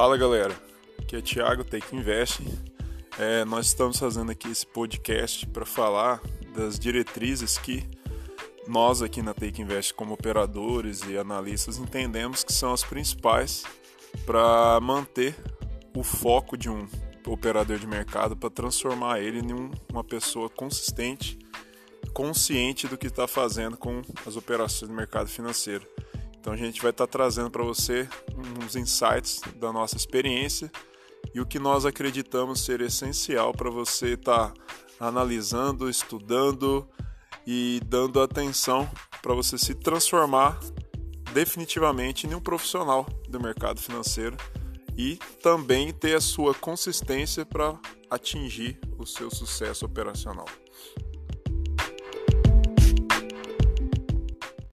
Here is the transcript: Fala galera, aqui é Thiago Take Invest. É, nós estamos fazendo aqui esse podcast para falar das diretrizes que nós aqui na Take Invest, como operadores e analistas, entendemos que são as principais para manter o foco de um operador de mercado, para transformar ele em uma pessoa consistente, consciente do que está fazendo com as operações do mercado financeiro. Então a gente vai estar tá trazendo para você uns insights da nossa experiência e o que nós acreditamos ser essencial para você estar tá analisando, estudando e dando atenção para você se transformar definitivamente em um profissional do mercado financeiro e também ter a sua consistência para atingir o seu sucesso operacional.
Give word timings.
Fala 0.00 0.16
galera, 0.16 0.58
aqui 0.98 1.14
é 1.14 1.20
Thiago 1.20 1.62
Take 1.62 1.94
Invest. 1.94 2.42
É, 3.18 3.44
nós 3.44 3.66
estamos 3.66 3.98
fazendo 3.98 4.32
aqui 4.32 4.48
esse 4.48 4.66
podcast 4.66 5.46
para 5.48 5.66
falar 5.66 6.22
das 6.56 6.78
diretrizes 6.78 7.58
que 7.58 7.86
nós 8.66 9.02
aqui 9.02 9.20
na 9.20 9.34
Take 9.34 9.60
Invest, 9.60 9.92
como 9.92 10.14
operadores 10.14 11.02
e 11.06 11.18
analistas, 11.18 11.76
entendemos 11.76 12.42
que 12.42 12.50
são 12.50 12.72
as 12.72 12.82
principais 12.82 13.64
para 14.24 14.80
manter 14.80 15.36
o 15.94 16.02
foco 16.02 16.56
de 16.56 16.70
um 16.70 16.88
operador 17.26 17.78
de 17.78 17.86
mercado, 17.86 18.34
para 18.34 18.48
transformar 18.48 19.20
ele 19.20 19.40
em 19.40 19.70
uma 19.92 20.02
pessoa 20.02 20.48
consistente, 20.48 21.38
consciente 22.14 22.88
do 22.88 22.96
que 22.96 23.08
está 23.08 23.28
fazendo 23.28 23.76
com 23.76 24.00
as 24.26 24.34
operações 24.34 24.88
do 24.88 24.96
mercado 24.96 25.28
financeiro. 25.28 25.86
Então 26.40 26.54
a 26.54 26.56
gente 26.56 26.80
vai 26.80 26.90
estar 26.90 27.06
tá 27.06 27.12
trazendo 27.12 27.50
para 27.50 27.62
você 27.62 28.08
uns 28.60 28.76
insights 28.76 29.40
da 29.56 29.72
nossa 29.72 29.96
experiência 29.96 30.70
e 31.34 31.40
o 31.40 31.46
que 31.46 31.58
nós 31.58 31.84
acreditamos 31.84 32.60
ser 32.60 32.80
essencial 32.80 33.52
para 33.52 33.70
você 33.70 34.14
estar 34.14 34.52
tá 34.52 34.54
analisando, 34.98 35.88
estudando 35.88 36.88
e 37.46 37.80
dando 37.86 38.20
atenção 38.20 38.88
para 39.22 39.34
você 39.34 39.56
se 39.58 39.74
transformar 39.74 40.58
definitivamente 41.32 42.26
em 42.26 42.34
um 42.34 42.40
profissional 42.40 43.06
do 43.28 43.40
mercado 43.40 43.80
financeiro 43.80 44.36
e 44.96 45.16
também 45.42 45.92
ter 45.92 46.14
a 46.14 46.20
sua 46.20 46.54
consistência 46.54 47.46
para 47.46 47.78
atingir 48.10 48.78
o 48.98 49.06
seu 49.06 49.30
sucesso 49.30 49.86
operacional. 49.86 50.46